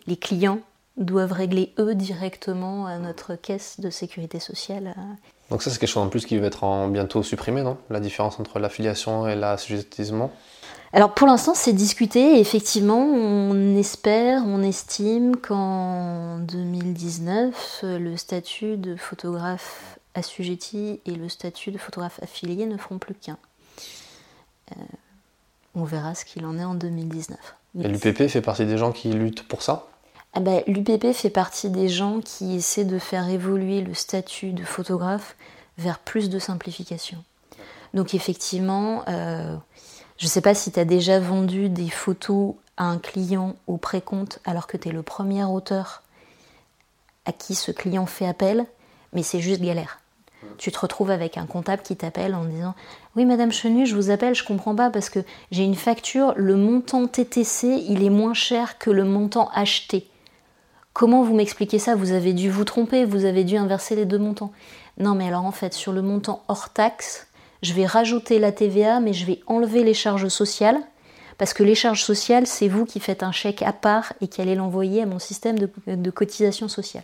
[0.08, 0.60] les, clients
[0.98, 4.96] doivent régler eux directement à notre caisse de sécurité sociale.
[5.50, 7.78] Donc ça c'est quelque chose en plus qui va être en bientôt supprimé, non?
[7.90, 10.32] La différence entre l'affiliation et l'assujettissement?
[10.94, 18.96] Alors pour l'instant c'est discuté effectivement on espère, on estime qu'en 2019 le statut de
[18.96, 23.38] photographe assujetti et le statut de photographe affilié ne feront plus qu'un.
[24.72, 24.82] Euh,
[25.76, 27.38] On verra ce qu'il en est en 2019.
[27.82, 29.88] Et l'UPP fait partie des gens qui luttent pour ça?
[30.34, 34.64] Ah bah, L'UPP fait partie des gens qui essaient de faire évoluer le statut de
[34.64, 35.36] photographe
[35.78, 37.24] vers plus de simplification.
[37.94, 39.56] Donc effectivement, euh,
[40.18, 43.78] je ne sais pas si tu as déjà vendu des photos à un client au
[43.78, 46.02] précompte alors que tu es le premier auteur
[47.26, 48.66] à qui ce client fait appel,
[49.14, 50.00] mais c'est juste galère.
[50.58, 52.76] Tu te retrouves avec un comptable qui t'appelle en disant
[53.16, 55.20] Oui, madame Chenu, je vous appelle, je comprends pas parce que
[55.52, 60.08] j'ai une facture, le montant TTC, il est moins cher que le montant acheté.
[60.94, 61.96] Comment vous m'expliquez ça?
[61.96, 64.52] Vous avez dû vous tromper, vous avez dû inverser les deux montants.
[65.00, 67.28] Non, mais alors en fait, sur le montant hors taxe,
[67.64, 70.80] je vais rajouter la TVA, mais je vais enlever les charges sociales.
[71.40, 74.40] Parce que les charges sociales, c'est vous qui faites un chèque à part et qui
[74.40, 77.04] allez l'envoyer à mon système de cotisation sociale.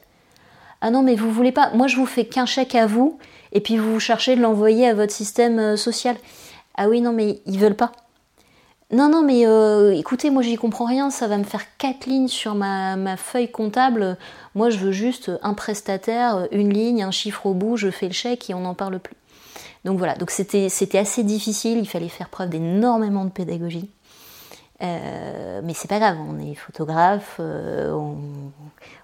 [0.82, 1.72] Ah non, mais vous voulez pas.
[1.74, 3.18] Moi, je vous fais qu'un chèque à vous,
[3.52, 6.16] et puis vous cherchez de l'envoyer à votre système euh, social.
[6.76, 7.92] Ah oui, non, mais ils veulent pas.
[8.92, 12.28] Non, non, mais euh, écoutez, moi j'y comprends rien, ça va me faire quatre lignes
[12.28, 14.18] sur ma, ma, feuille comptable.
[14.56, 18.14] Moi je veux juste un prestataire, une ligne, un chiffre au bout, je fais le
[18.14, 19.14] chèque et on n'en parle plus.
[19.86, 23.92] Donc voilà, donc c'était assez difficile, il fallait faire preuve d'énormément de pédagogie.
[24.82, 27.92] Euh, mais c'est pas grave, on est photographe, euh,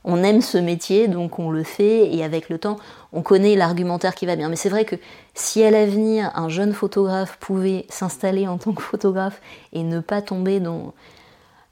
[0.05, 2.77] on, aime ce métier, donc on le fait, et avec le temps,
[3.11, 4.47] on connaît l'argumentaire qui va bien.
[4.47, 4.95] Mais c'est vrai que
[5.33, 9.41] si à l'avenir, un jeune photographe pouvait s'installer en tant que photographe
[9.73, 10.93] et ne pas tomber dans,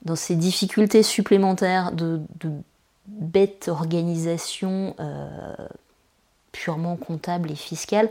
[0.04, 2.22] dans ces difficultés supplémentaires de,
[3.06, 5.56] bête organisation euh,
[6.54, 8.10] purement comptable et fiscale,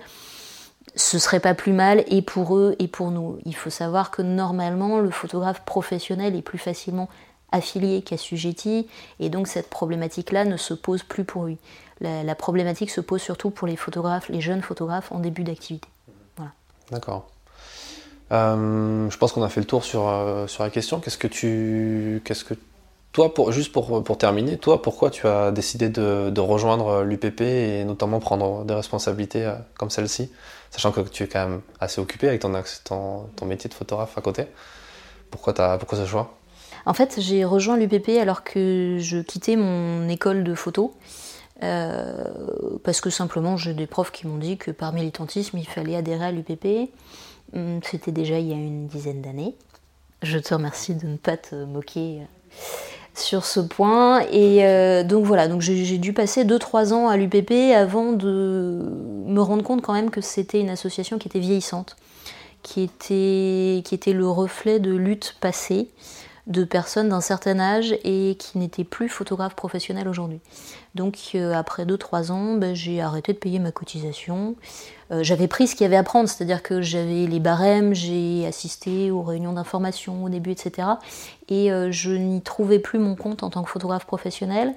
[0.94, 3.38] ce serait pas plus mal et pour eux et pour nous.
[3.44, 7.09] Il faut savoir que normalement le photographe professionnel est plus facilement
[7.50, 8.88] affilié qu'assujetti
[9.20, 11.59] et donc cette problématique-là ne se pose plus pour lui.
[12.00, 15.87] La, problématique se pose surtout pour les photographes, les jeunes photographes en début d'activité.
[16.37, 16.50] Voilà.
[16.90, 17.31] D'accord.
[18.33, 20.98] Euh, je pense qu'on a fait le tour sur, euh, sur la question.
[20.98, 22.55] Qu'est-ce que tu, qu'est-ce que
[23.12, 27.85] toi, pour, juste pour, pour, terminer, toi, pourquoi tu as décidé de, rejoindre l'UPP et
[27.85, 30.33] notamment prendre des responsabilités euh, comme celle-ci?
[30.73, 32.51] Sachant que tu es quand même assez occupé avec ton,
[33.37, 34.47] ton, métier de photographe à côté.
[35.31, 36.35] Pourquoi, pourquoi ce choix?
[36.87, 40.95] En fait, j'ai rejoint l'UPP alors que je quittais mon école de photo.
[41.63, 42.25] Euh,
[42.83, 46.25] parce que simplement j'ai des profs qui m'ont dit que par militantisme il fallait adhérer
[46.25, 46.91] à l'UPP.
[47.55, 49.55] Hum, c'était déjà il y a une dizaine d'années.
[50.23, 52.23] Je te remercie de ne pas te moquer
[53.14, 54.20] sur ce point.
[54.31, 58.79] Et euh, donc voilà, donc j'ai dû passer 2-3 ans à l'UPP avant de
[59.27, 61.96] me rendre compte quand même que c'était une association qui était vieillissante,
[62.62, 65.88] qui était, qui était le reflet de luttes passées
[66.48, 70.40] de personnes d'un certain âge et qui n'étaient plus photographes professionnels aujourd'hui.
[70.96, 74.57] Donc euh, après 2-3 ans, ben, j'ai arrêté de payer ma cotisation.
[75.12, 78.44] Euh, j'avais pris ce qu'il y avait à prendre, c'est-à-dire que j'avais les barèmes, j'ai
[78.44, 80.88] assisté aux réunions d'information au début, etc.
[81.48, 84.74] Et euh, je n'y trouvais plus mon compte en tant que photographe professionnel.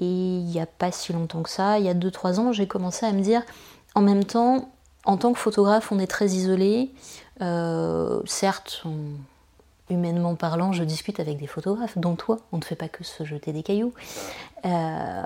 [0.00, 2.66] Et il n'y a pas si longtemps que ça, il y a 2-3 ans, j'ai
[2.66, 3.42] commencé à me dire,
[3.94, 4.72] en même temps,
[5.04, 6.92] en tant que photographe, on est très isolé.
[8.24, 8.94] certes, on
[9.90, 13.24] humainement parlant, je discute avec des photographes, dont toi, on ne fait pas que se
[13.24, 13.92] jeter des cailloux.
[14.64, 15.22] Euh,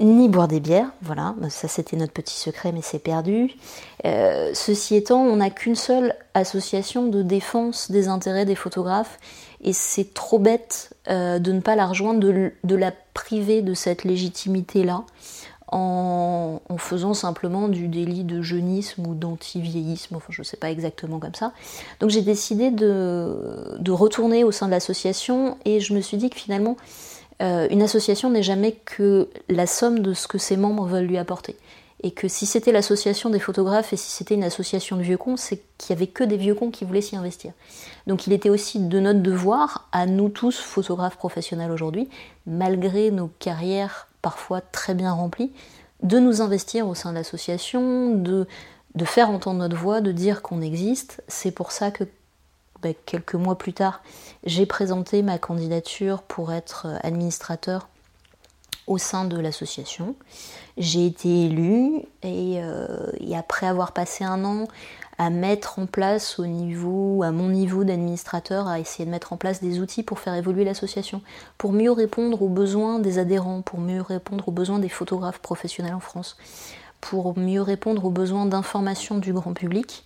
[0.00, 3.54] ni boire des bières, voilà, ça c'était notre petit secret, mais c'est perdu.
[4.04, 9.18] Euh, ceci étant, on n'a qu'une seule association de défense des intérêts des photographes,
[9.62, 14.04] et c'est trop bête euh, de ne pas la rejoindre, de la priver de cette
[14.04, 15.04] légitimité-là
[15.74, 21.18] en, faisant simplement du délit de jeunisme ou d'anti-vieillisme, enfin je ne sais pas exactement
[21.18, 21.52] comme ça.
[22.00, 26.36] Donc j'ai décidé de, retourner au sein de l'association et je me suis dit que
[26.36, 26.76] finalement
[27.42, 31.18] euh, une association n'est jamais que la somme de ce que ses membres veulent lui
[31.18, 31.56] apporter.
[32.02, 35.36] Et que si c'était l'association des photographes et si c'était une association de vieux cons,
[35.36, 37.52] c'est qu'il n'y avait que des vieux cons qui voulaient s'y investir.
[38.06, 42.08] Donc il était aussi de notre devoir, à nous tous, photographes professionnels aujourd'hui,
[42.46, 45.52] malgré nos carrières parfois très bien rempli,
[46.02, 48.46] de nous investir au sein de l'association, de,
[49.04, 51.22] faire entendre notre voix, de dire qu'on existe.
[51.28, 52.04] C'est pour ça que
[52.80, 54.02] ben, quelques mois plus tard,
[54.44, 57.88] j'ai présenté ma candidature pour être administrateur
[58.86, 60.16] au sein de l'association.
[60.78, 64.68] J'ai été élue et, euh, et, après avoir passé un an
[65.18, 69.36] à mettre en place au niveau, à mon niveau d'administrateur, à essayer de mettre en
[69.36, 71.22] place des outils pour faire évoluer l'association,
[71.58, 75.94] pour mieux répondre aux besoins des adhérents, pour mieux répondre aux besoins des photographes professionnels
[75.94, 76.36] en France,
[77.00, 80.04] pour mieux répondre aux besoins d'information du grand public.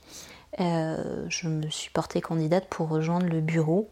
[0.61, 3.89] Euh, je me suis portée candidate pour rejoindre le bureau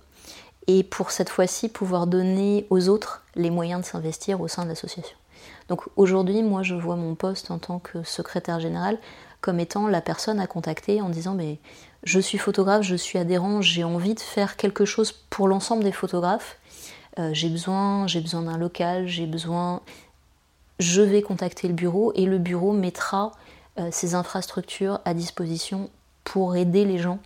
[0.67, 4.69] et pour cette fois-ci pouvoir donner aux autres les moyens de s'investir au sein de
[4.69, 5.17] l'association.
[5.69, 8.99] Donc aujourd'hui, moi, je vois mon poste en tant que secrétaire général
[9.41, 11.59] comme étant la personne à contacter en disant mais
[12.05, 15.93] je suis photographe, je suis adhérent, j'ai envie de faire quelque chose pour l'ensemble des
[15.93, 16.59] photographes.
[17.19, 19.81] Euh, j'ai besoin, j'ai besoin d'un local, j'ai besoin.
[20.79, 23.33] Je vais contacter le bureau et le bureau mettra
[23.79, 25.91] euh, ses infrastructures à disposition
[26.25, 27.19] pour aider les gens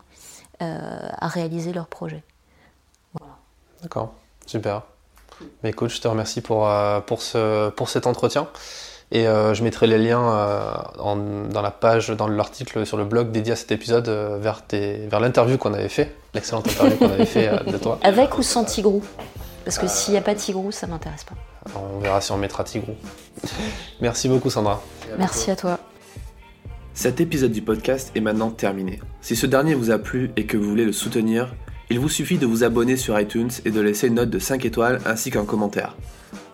[0.62, 2.22] à réaliser leurs projets.
[3.80, 4.12] D'accord,
[4.44, 4.82] super.
[5.62, 6.68] Mais écoute, je te remercie pour
[7.22, 8.46] cet entretien.
[9.12, 13.32] Et euh, je mettrai les liens euh, dans la page, dans l'article sur le blog
[13.32, 17.26] dédié à cet épisode euh, vers, vers l'interview qu'on avait fait, l'excellente interview qu'on avait
[17.26, 17.98] fait de toi.
[18.04, 19.02] Avec ou sans Tigrou?
[19.64, 21.34] Parce que s'il n'y a pas Tigrou, ça m'intéresse pas.
[21.74, 22.94] On verra si on mettra Tigrou.
[24.00, 24.80] Merci beaucoup Sandra.
[25.18, 25.78] Merci à toi.
[26.94, 29.00] Cet épisode du podcast est maintenant terminé.
[29.22, 31.52] Si ce dernier vous a plu et que vous voulez le soutenir,
[31.88, 34.64] il vous suffit de vous abonner sur iTunes et de laisser une note de 5
[34.64, 35.96] étoiles ainsi qu'un commentaire.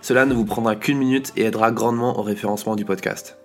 [0.06, 3.38] Cela ne vous prendra qu'une minute et aidera grandement au référencement du podcast.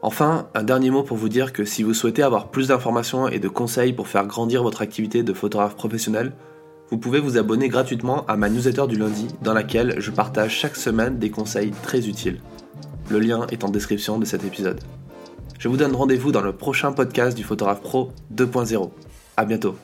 [0.00, 3.40] Enfin, un dernier mot pour vous dire que si vous souhaitez avoir plus d'informations et
[3.40, 6.34] de conseils pour faire grandir votre activité de photographe professionnel,
[6.88, 10.76] vous pouvez vous abonner gratuitement à ma newsletter du lundi dans laquelle je partage chaque
[10.76, 12.40] semaine des conseils très utiles.
[13.10, 14.78] Le lien est en description de cet épisode.
[15.58, 18.90] Je vous donne rendez-vous dans le prochain podcast du Photographe Pro 2.0.
[19.36, 19.74] A bientôt